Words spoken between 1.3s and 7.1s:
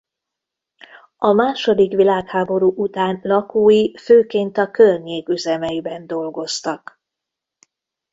második világháború után lakói főként a környék üzemeiben dolgoztak.